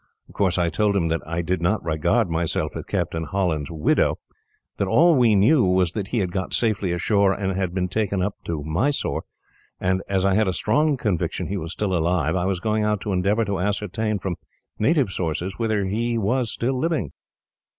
[0.27, 4.17] Of course, I told him that I did not regard myself as Captain Holland's widow
[4.77, 8.19] that all we knew was that he had got safely ashore, and had been taken
[8.19, 9.25] up to Mysore;
[9.79, 12.99] and, as I had a strong conviction he was still alive, I was going out
[13.01, 14.37] to endeavour to ascertain, from
[14.79, 17.11] native sources, whether he was still living.